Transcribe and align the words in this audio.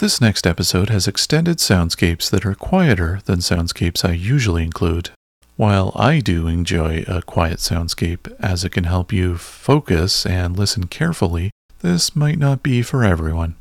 This 0.00 0.18
next 0.18 0.46
episode 0.46 0.88
has 0.88 1.06
extended 1.06 1.58
soundscapes 1.58 2.30
that 2.30 2.46
are 2.46 2.54
quieter 2.54 3.20
than 3.26 3.40
soundscapes 3.40 4.02
I 4.02 4.12
usually 4.12 4.62
include. 4.64 5.10
While 5.56 5.92
I 5.94 6.20
do 6.20 6.46
enjoy 6.46 7.04
a 7.06 7.20
quiet 7.20 7.58
soundscape 7.58 8.34
as 8.40 8.64
it 8.64 8.70
can 8.70 8.84
help 8.84 9.12
you 9.12 9.36
focus 9.36 10.24
and 10.24 10.58
listen 10.58 10.86
carefully, 10.86 11.50
this 11.80 12.16
might 12.16 12.38
not 12.38 12.62
be 12.62 12.80
for 12.80 13.04
everyone. 13.04 13.56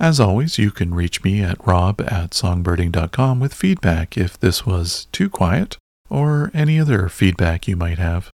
As 0.00 0.18
always, 0.18 0.58
you 0.58 0.72
can 0.72 0.94
reach 0.94 1.22
me 1.22 1.42
at 1.42 1.64
rob 1.64 2.00
at 2.00 2.30
songbirding.com 2.32 3.38
with 3.38 3.54
feedback 3.54 4.18
if 4.18 4.36
this 4.36 4.66
was 4.66 5.06
too 5.12 5.30
quiet 5.30 5.76
or 6.10 6.50
any 6.52 6.80
other 6.80 7.08
feedback 7.08 7.68
you 7.68 7.76
might 7.76 7.98
have. 7.98 8.32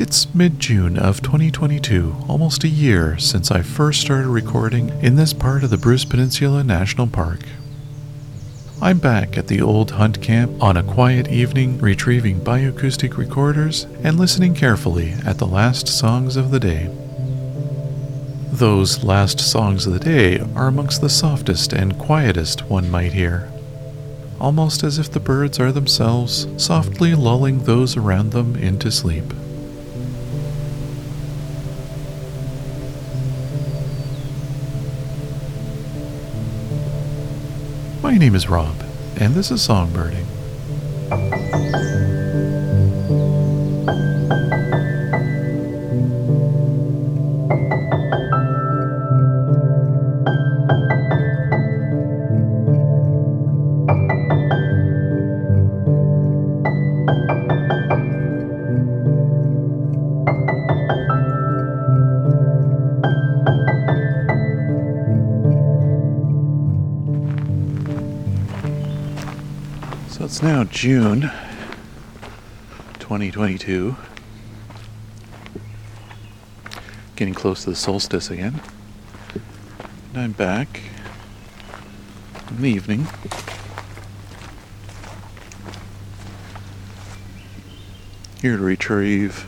It's 0.00 0.32
mid 0.32 0.60
June 0.60 0.96
of 0.96 1.22
2022, 1.22 2.14
almost 2.28 2.62
a 2.62 2.68
year 2.68 3.18
since 3.18 3.50
I 3.50 3.62
first 3.62 4.00
started 4.00 4.28
recording 4.28 4.90
in 5.02 5.16
this 5.16 5.32
part 5.32 5.64
of 5.64 5.70
the 5.70 5.76
Bruce 5.76 6.04
Peninsula 6.04 6.62
National 6.62 7.08
Park. 7.08 7.40
I'm 8.80 8.98
back 8.98 9.36
at 9.36 9.48
the 9.48 9.60
old 9.60 9.90
hunt 9.90 10.22
camp 10.22 10.62
on 10.62 10.76
a 10.76 10.84
quiet 10.84 11.26
evening, 11.26 11.78
retrieving 11.78 12.38
bioacoustic 12.38 13.16
recorders 13.16 13.88
and 14.04 14.20
listening 14.20 14.54
carefully 14.54 15.14
at 15.26 15.38
the 15.38 15.48
last 15.48 15.88
songs 15.88 16.36
of 16.36 16.52
the 16.52 16.60
day. 16.60 16.88
Those 18.52 19.02
last 19.02 19.40
songs 19.40 19.84
of 19.84 19.94
the 19.94 19.98
day 19.98 20.38
are 20.54 20.68
amongst 20.68 21.00
the 21.00 21.10
softest 21.10 21.72
and 21.72 21.98
quietest 21.98 22.70
one 22.70 22.88
might 22.88 23.14
hear, 23.14 23.50
almost 24.38 24.84
as 24.84 25.00
if 25.00 25.10
the 25.10 25.18
birds 25.18 25.58
are 25.58 25.72
themselves 25.72 26.46
softly 26.56 27.16
lulling 27.16 27.64
those 27.64 27.96
around 27.96 28.30
them 28.30 28.54
into 28.54 28.92
sleep. 28.92 29.24
My 38.18 38.24
name 38.24 38.34
is 38.34 38.48
Rob, 38.48 38.74
and 39.20 39.32
this 39.32 39.52
is 39.52 39.64
Songbirding. 39.64 40.26
It's 70.38 70.44
now 70.44 70.62
June 70.62 71.22
2022. 73.00 73.96
Getting 77.16 77.34
close 77.34 77.64
to 77.64 77.70
the 77.70 77.74
solstice 77.74 78.30
again. 78.30 78.60
And 80.12 80.22
I'm 80.22 80.30
back 80.30 80.80
in 82.50 82.62
the 82.62 82.70
evening. 82.70 83.08
Here 88.40 88.56
to 88.56 88.62
retrieve 88.62 89.44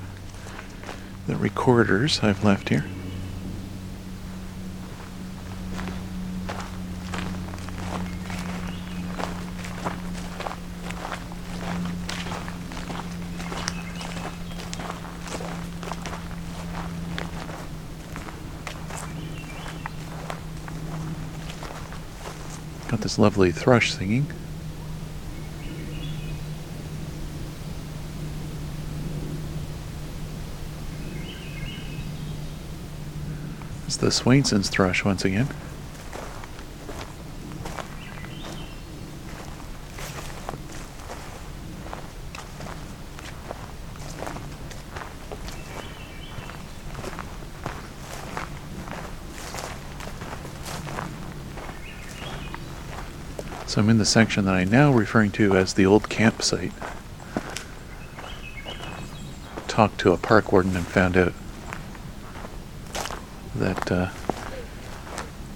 the 1.28 1.36
recorders 1.36 2.18
I've 2.20 2.42
left 2.42 2.68
here. 2.68 2.84
This 23.10 23.18
lovely 23.18 23.50
thrush 23.50 23.92
singing. 23.92 24.24
It's 33.86 33.96
the 33.96 34.12
Swainson's 34.12 34.70
thrush 34.70 35.04
once 35.04 35.24
again. 35.24 35.48
So 53.70 53.80
I'm 53.80 53.88
in 53.88 53.98
the 53.98 54.04
section 54.04 54.46
that 54.46 54.54
I'm 54.56 54.68
now 54.68 54.90
referring 54.90 55.30
to 55.30 55.56
as 55.56 55.74
the 55.74 55.86
old 55.86 56.08
campsite. 56.08 56.72
Talked 59.68 60.00
to 60.00 60.10
a 60.10 60.16
park 60.16 60.50
warden 60.50 60.74
and 60.74 60.84
found 60.84 61.16
out 61.16 61.32
that 63.54 63.92
uh, 63.92 64.10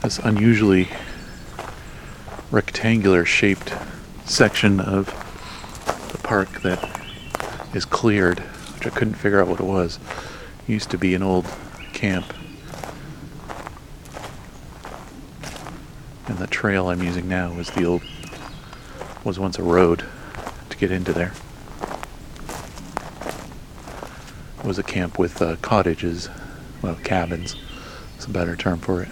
this 0.00 0.20
unusually 0.20 0.90
rectangular 2.52 3.24
shaped 3.24 3.74
section 4.24 4.78
of 4.78 5.06
the 6.12 6.18
park 6.18 6.62
that 6.62 6.88
is 7.74 7.84
cleared, 7.84 8.38
which 8.38 8.86
I 8.86 8.90
couldn't 8.90 9.14
figure 9.14 9.40
out 9.40 9.48
what 9.48 9.58
it 9.58 9.66
was, 9.66 9.98
used 10.68 10.88
to 10.90 10.98
be 10.98 11.16
an 11.16 11.24
old 11.24 11.46
camp. 11.92 12.32
And 16.26 16.38
the 16.38 16.46
trail 16.46 16.88
I'm 16.88 17.02
using 17.02 17.28
now 17.28 17.52
is 17.52 17.70
the 17.70 17.84
old, 17.84 18.02
was 19.24 19.38
once 19.38 19.58
a 19.58 19.62
road 19.62 20.04
to 20.70 20.76
get 20.76 20.90
into 20.90 21.12
there. 21.12 21.32
It 24.58 24.64
was 24.64 24.78
a 24.78 24.82
camp 24.82 25.18
with 25.18 25.42
uh, 25.42 25.56
cottages, 25.56 26.30
well, 26.80 26.94
cabins. 26.96 27.56
It's 28.16 28.24
a 28.24 28.30
better 28.30 28.56
term 28.56 28.78
for 28.78 29.02
it. 29.02 29.08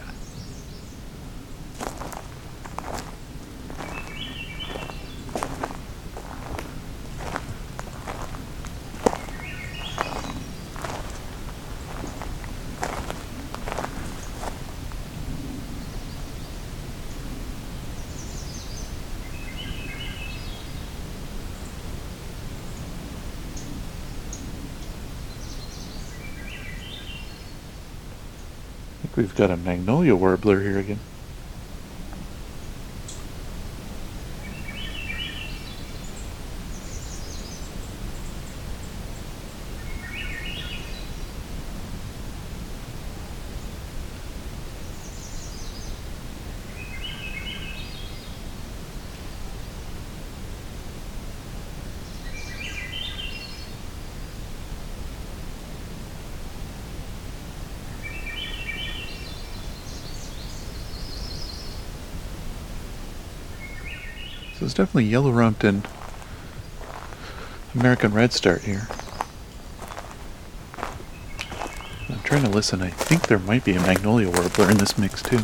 Think 29.03 29.17
we've 29.17 29.35
got 29.35 29.51
a 29.51 29.57
magnolia 29.57 30.15
warbler 30.15 30.63
here 30.63 30.79
again. 30.79 31.12
It's 64.73 64.79
definitely 64.79 65.05
yellow 65.05 65.31
rumped 65.31 65.65
and 65.65 65.87
American 67.75 68.15
redstart 68.15 68.63
here. 68.63 68.89
I'm 72.09 72.21
trying 72.25 72.43
to 72.45 72.49
listen. 72.49 72.81
I 72.81 72.89
think 72.89 73.27
there 73.27 73.39
might 73.39 73.67
be 73.67 73.75
a 73.75 73.81
magnolia 73.81 74.31
warbler 74.31 74.71
in 74.71 74.79
this 74.79 74.97
mix 74.97 75.21
too. 75.21 75.41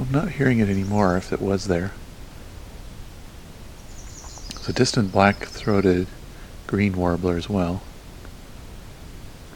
I'm 0.00 0.10
not 0.10 0.30
hearing 0.30 0.60
it 0.60 0.70
anymore 0.70 1.18
if 1.18 1.30
it 1.30 1.42
was 1.42 1.66
there. 1.66 1.92
It's 4.52 4.66
a 4.66 4.72
distant 4.72 5.12
black-throated 5.12 6.06
green 6.66 6.96
warbler 6.96 7.36
as 7.36 7.50
well. 7.50 7.82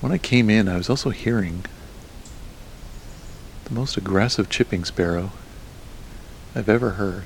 When 0.00 0.12
I 0.12 0.18
came 0.18 0.50
in, 0.50 0.68
I 0.68 0.76
was 0.76 0.90
also 0.90 1.10
hearing 1.10 1.64
the 3.64 3.72
most 3.72 3.96
aggressive 3.96 4.50
chipping 4.50 4.84
sparrow 4.84 5.32
I've 6.54 6.68
ever 6.68 6.90
heard. 6.90 7.24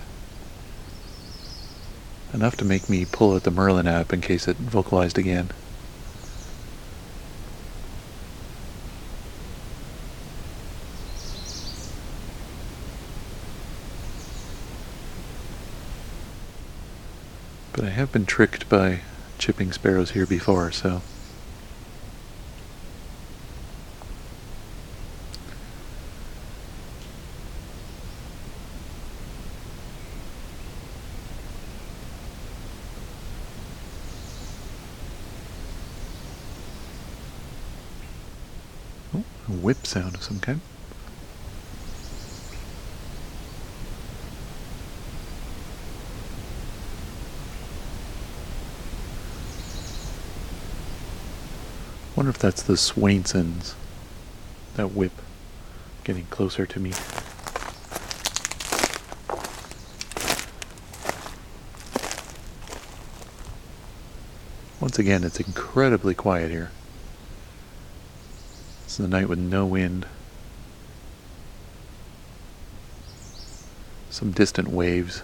Enough 2.33 2.57
to 2.59 2.65
make 2.65 2.89
me 2.89 3.05
pull 3.05 3.35
out 3.35 3.43
the 3.43 3.51
Merlin 3.51 3.89
app 3.89 4.13
in 4.13 4.21
case 4.21 4.47
it 4.47 4.59
vocalized 4.59 5.19
again. 5.19 5.51
But 17.79 17.87
I 17.87 17.91
have 17.91 18.11
been 18.11 18.27
tricked 18.27 18.69
by 18.69 19.03
chipping 19.39 19.71
sparrows 19.71 20.11
here 20.11 20.27
before, 20.27 20.73
so. 20.73 21.01
Oh, 39.15 39.23
a 39.49 39.53
whip 39.53 39.87
sound 39.87 40.17
of 40.17 40.25
some 40.25 40.41
kind. 40.41 40.61
Wonder 52.19 52.31
if 52.31 52.39
that's 52.41 52.65
the 52.65 52.77
Swainsons. 52.77 53.75
That 54.75 54.89
whip 54.89 55.13
getting 56.03 56.25
closer 56.25 56.67
to 56.67 56.81
me. 56.81 56.91
Once 64.81 64.99
again, 64.99 65.23
it's 65.23 65.39
incredibly 65.39 66.13
quiet 66.13 66.51
here. 66.51 66.73
It's 68.83 68.97
the 68.97 69.07
night 69.07 69.29
with 69.29 69.39
no 69.39 69.65
wind. 69.65 70.05
Some 74.11 74.33
distant 74.33 74.67
waves. 74.67 75.23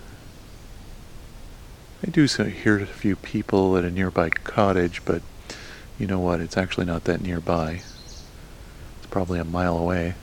I 2.07 2.11
do 2.13 2.25
hear 2.27 2.79
a 2.79 2.87
few 2.87 3.17
people 3.17 3.77
at 3.77 3.85
a 3.85 3.91
nearby 3.91 4.31
cottage, 4.31 5.05
but 5.05 5.23
you 5.99 6.07
know 6.07 6.19
what? 6.19 6.41
It's 6.41 6.57
actually 6.57 6.87
not 6.87 7.05
that 7.05 7.21
nearby. 7.21 7.83
It's 8.99 9.07
probably 9.11 9.39
a 9.39 9.45
mile 9.45 9.77
away. 9.77 10.15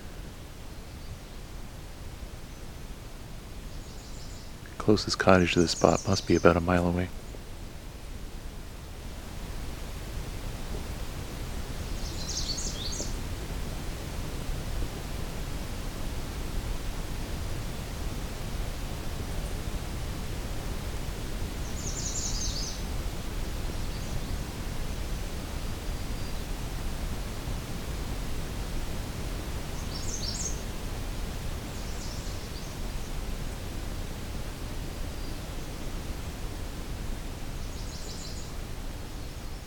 Closest 4.77 5.19
cottage 5.19 5.53
to 5.53 5.61
this 5.61 5.71
spot 5.71 6.07
must 6.07 6.27
be 6.27 6.35
about 6.35 6.57
a 6.57 6.61
mile 6.61 6.87
away. 6.87 7.09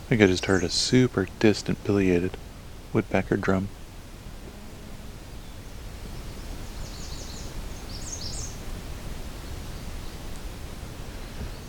I 0.05 0.07
think 0.07 0.21
I 0.21 0.27
just 0.27 0.45
heard 0.45 0.63
a 0.63 0.69
super 0.69 1.29
distant 1.39 1.83
pileated 1.83 2.37
woodpecker 2.93 3.39
drum. 3.39 3.69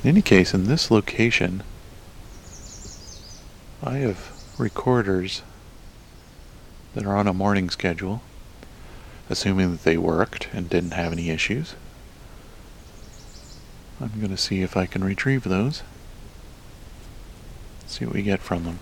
In 0.03 0.09
any 0.09 0.21
case, 0.21 0.53
in 0.53 0.65
this 0.65 0.91
location, 0.91 1.63
I 3.81 3.99
have 3.99 4.31
recorders 4.57 5.41
that 6.93 7.05
are 7.05 7.15
on 7.15 7.27
a 7.27 7.33
morning 7.33 7.69
schedule, 7.69 8.21
assuming 9.29 9.71
that 9.71 9.83
they 9.85 9.95
worked 9.95 10.49
and 10.51 10.69
didn't 10.69 10.91
have 10.91 11.13
any 11.13 11.29
issues. 11.29 11.75
I'm 14.01 14.19
going 14.19 14.29
to 14.29 14.37
see 14.37 14.61
if 14.61 14.75
I 14.75 14.87
can 14.87 15.05
retrieve 15.05 15.45
those. 15.45 15.83
See 17.87 18.05
what 18.05 18.15
we 18.15 18.23
get 18.23 18.41
from 18.41 18.63
them. 18.63 18.79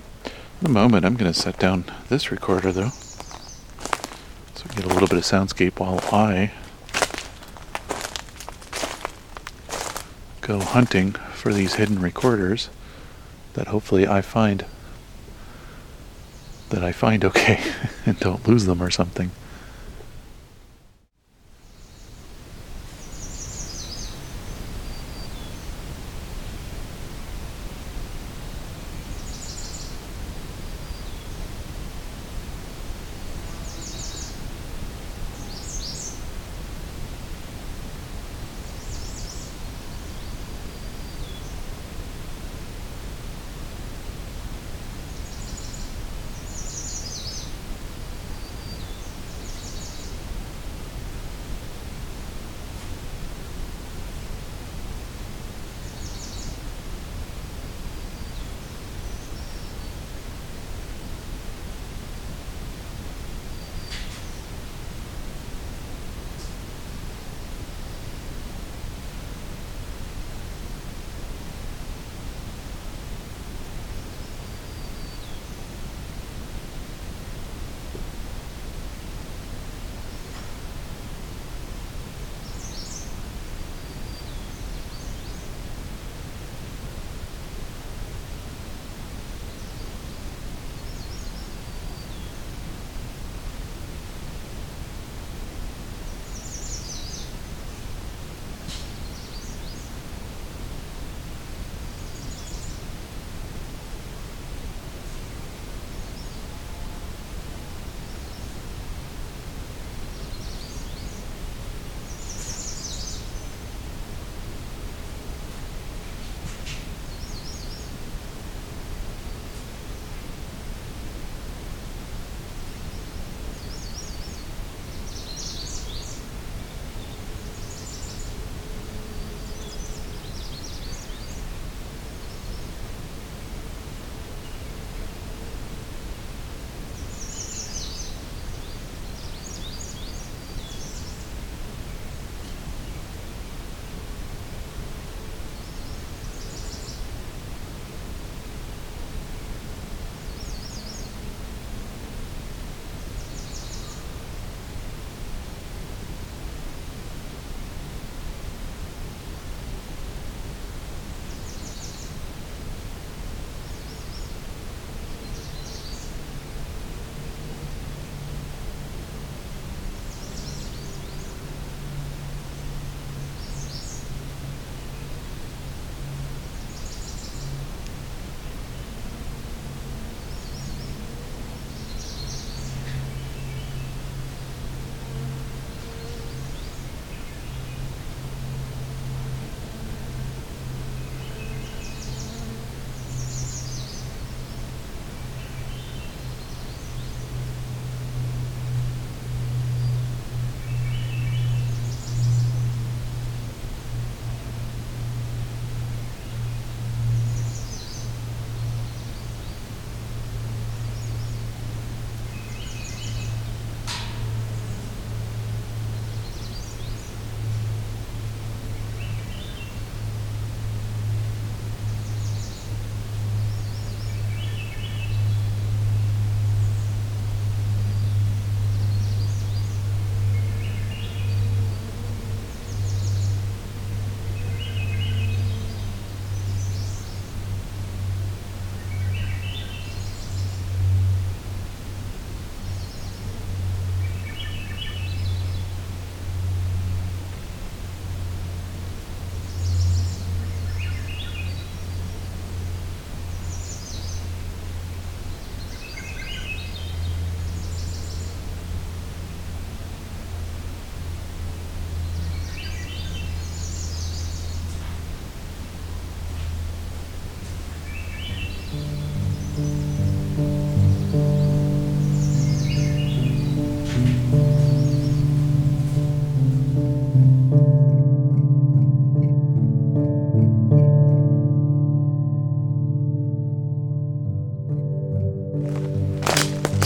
In 0.61 0.67
a 0.67 0.69
moment, 0.69 1.05
I'm 1.05 1.15
going 1.15 1.31
to 1.31 1.39
set 1.39 1.59
down 1.59 1.85
this 2.09 2.31
recorder 2.31 2.71
though, 2.71 2.89
so 2.89 4.65
we 4.69 4.75
get 4.75 4.85
a 4.85 4.87
little 4.87 5.07
bit 5.07 5.17
of 5.17 5.23
soundscape 5.23 5.79
while 5.79 5.99
I 6.11 6.51
go 10.41 10.59
hunting 10.59 11.11
for 11.11 11.53
these 11.53 11.75
hidden 11.75 11.99
recorders 11.99 12.69
that 13.53 13.67
hopefully 13.67 14.07
I 14.07 14.21
find 14.21 14.65
that 16.69 16.83
I 16.83 16.91
find 16.91 17.23
okay 17.23 17.63
and 18.05 18.19
don't 18.19 18.47
lose 18.47 18.65
them 18.65 18.81
or 18.81 18.89
something. 18.89 19.31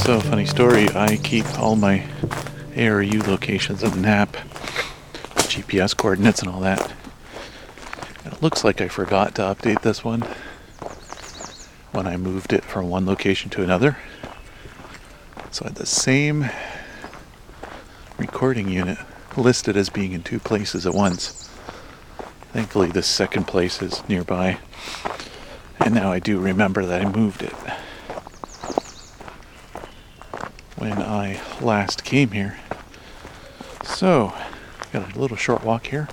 So, 0.08 0.22
funny 0.22 0.46
story, 0.46 0.88
I 0.96 1.18
keep 1.18 1.44
all 1.60 1.76
my 1.76 2.02
ARU 2.78 3.20
locations 3.24 3.84
of 3.84 4.00
NAP, 4.00 4.38
GPS 5.36 5.98
coordinates, 5.98 6.40
and 6.40 6.50
all 6.50 6.62
that. 6.62 6.94
And 8.24 8.34
it 8.34 8.42
looks 8.42 8.64
like 8.64 8.80
I 8.80 8.88
forgot 8.88 9.36
to 9.36 9.42
update 9.42 9.82
this 9.82 10.06
one 10.06 10.24
when 11.92 12.08
I 12.08 12.16
moved 12.16 12.54
it 12.54 12.64
from 12.64 12.90
one 12.90 13.06
location 13.06 13.50
to 13.50 13.64
another. 13.64 13.98
So 15.52 15.66
I 15.66 15.68
had 15.68 15.76
the 15.76 15.86
same 15.86 16.50
recording 18.18 18.70
unit 18.70 19.00
listed 19.36 19.76
as 19.76 19.90
being 19.90 20.14
in 20.14 20.24
two 20.24 20.40
places 20.40 20.88
at 20.88 20.94
once. 20.94 21.50
Thankfully, 22.54 22.92
the 22.92 23.04
second 23.04 23.46
place 23.46 23.82
is 23.82 24.08
nearby. 24.08 24.60
And 25.82 25.94
now 25.94 26.14
I 26.14 26.20
do 26.20 26.40
remember 26.40 26.86
that 26.86 27.06
I 27.06 27.12
moved 27.12 27.44
it. 27.44 27.54
When 30.78 31.02
I 31.28 31.42
last 31.60 32.06
came 32.06 32.32
here. 32.32 32.58
So, 33.84 34.34
got 34.94 35.14
a 35.14 35.20
little 35.20 35.36
short 35.36 35.62
walk 35.62 35.88
here. 35.88 36.08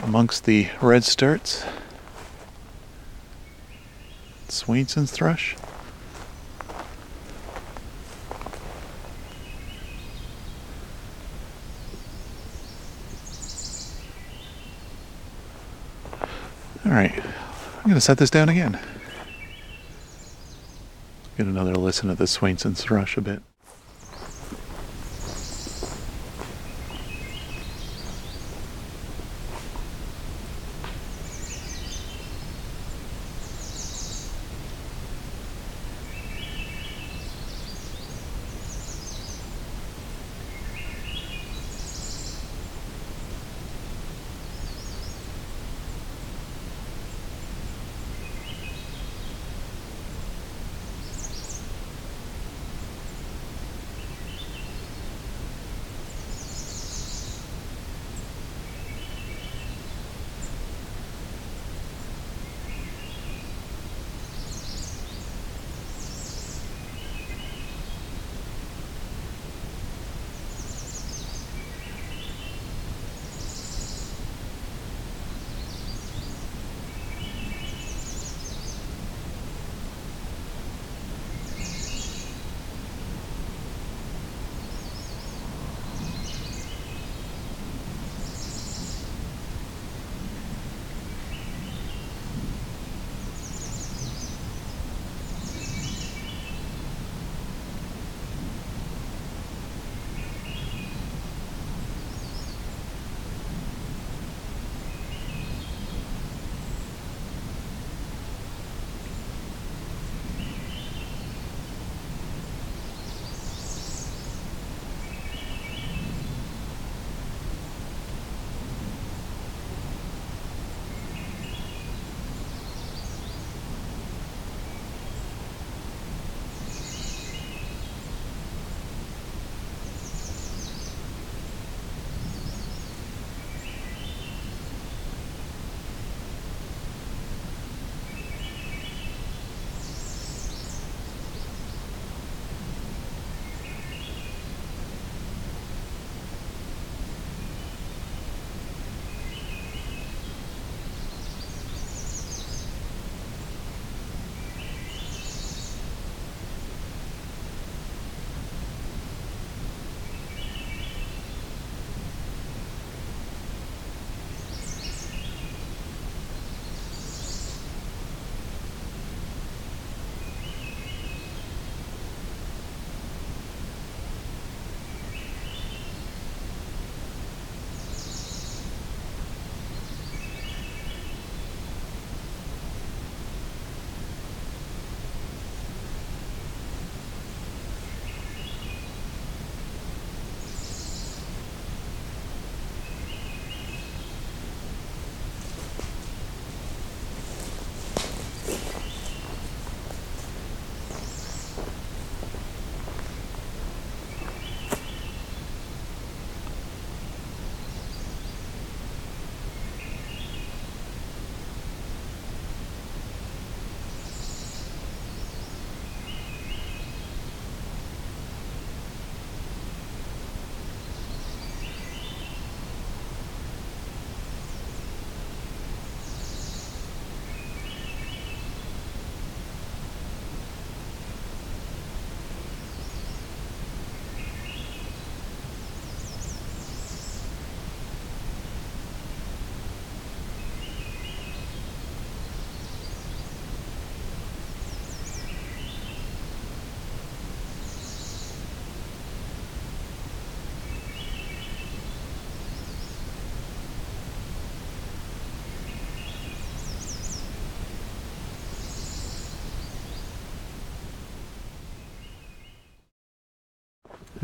Amongst 0.00 0.44
the 0.44 0.68
red 0.82 1.02
starts, 1.02 1.64
Swainson's 4.48 5.10
thrush. 5.10 5.56
All 16.84 16.92
right, 16.92 17.14
I'm 17.78 17.84
going 17.84 17.94
to 17.94 18.00
set 18.02 18.18
this 18.18 18.28
down 18.28 18.50
again. 18.50 18.78
Get 21.42 21.48
another 21.48 21.74
listen 21.74 22.08
to 22.08 22.14
the 22.14 22.28
Swainson's 22.28 22.84
thrush 22.84 23.16
a 23.16 23.20
bit. 23.20 23.42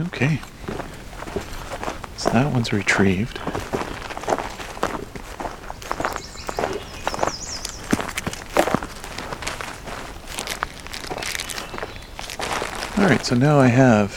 Okay. 0.01 0.41
So 2.17 2.31
that 2.31 2.53
one's 2.53 2.73
retrieved. 2.73 3.41
Alright, 12.97 13.27
so 13.27 13.35
now 13.35 13.59
I 13.59 13.67
have 13.67 14.13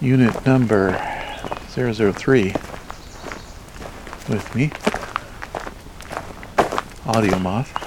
unit 0.00 0.46
number 0.46 0.92
003 1.70 2.52
with 4.28 4.54
me. 4.54 4.70
Audio 7.06 7.38
Moth. 7.40 7.82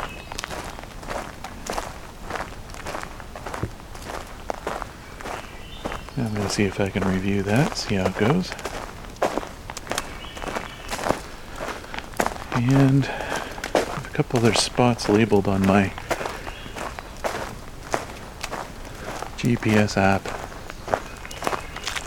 I'm 6.18 6.34
going 6.34 6.45
to 6.45 6.45
see 6.56 6.64
if 6.64 6.80
I 6.80 6.88
can 6.88 7.04
review 7.04 7.44
that, 7.44 7.76
see 7.78 7.96
how 7.96 8.06
it 8.06 8.18
goes. 8.18 8.50
And 12.54 13.04
a 13.04 14.10
couple 14.14 14.40
other 14.40 14.54
spots 14.54 15.10
labeled 15.10 15.50
on 15.50 15.68
my 15.68 15.92
GPS 19.36 19.98
app. 19.98 20.24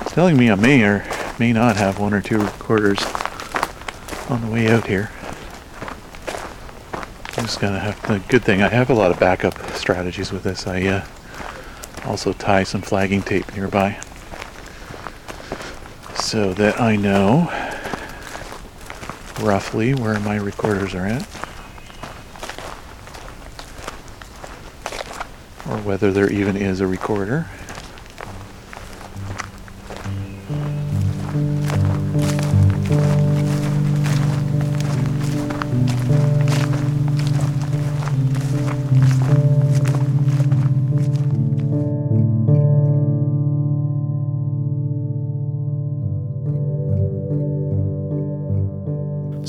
It's 0.00 0.12
telling 0.12 0.38
me 0.38 0.50
I 0.50 0.54
may 0.54 0.82
or 0.82 1.04
may 1.38 1.52
not 1.52 1.76
have 1.76 1.98
one 1.98 2.14
or 2.14 2.22
two 2.22 2.38
recorders 2.38 3.04
on 4.30 4.40
the 4.40 4.50
way 4.50 4.70
out 4.70 4.86
here. 4.86 5.10
I'm 7.36 7.44
just 7.44 7.60
gonna 7.60 7.80
have 7.80 8.00
the 8.08 8.20
good 8.30 8.44
thing 8.44 8.62
I 8.62 8.68
have 8.68 8.88
a 8.88 8.94
lot 8.94 9.10
of 9.10 9.20
backup 9.20 9.58
strategies 9.72 10.32
with 10.32 10.42
this. 10.42 10.66
I 10.66 10.86
uh, 10.86 11.06
also 12.06 12.32
tie 12.32 12.62
some 12.62 12.80
flagging 12.80 13.20
tape 13.20 13.54
nearby 13.54 14.00
so 16.28 16.52
that 16.52 16.78
I 16.78 16.94
know 16.94 17.50
roughly 19.40 19.94
where 19.94 20.20
my 20.20 20.36
recorders 20.36 20.94
are 20.94 21.06
at 21.06 21.22
or 25.66 25.78
whether 25.78 26.12
there 26.12 26.30
even 26.30 26.54
is 26.54 26.82
a 26.82 26.86
recorder. 26.86 27.46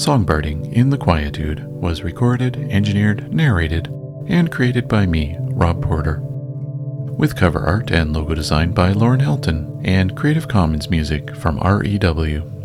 Songbirding 0.10 0.74
in 0.74 0.90
the 0.90 0.98
Quietude 0.98 1.68
was 1.68 2.02
recorded, 2.02 2.58
engineered, 2.72 3.32
narrated, 3.32 3.94
and 4.26 4.52
created 4.52 4.88
by 4.88 5.06
me, 5.06 5.38
Rob 5.40 5.84
Porter. 5.84 6.20
With 6.24 7.36
cover 7.36 7.60
art 7.60 7.92
and 7.92 8.12
logo 8.12 8.34
design 8.34 8.72
by 8.72 8.92
Lauren 8.92 9.20
Hilton, 9.20 9.80
and 9.86 10.18
Creative 10.18 10.48
Commons 10.48 10.90
music 10.90 11.36
from 11.36 11.60
REW. 11.60 12.59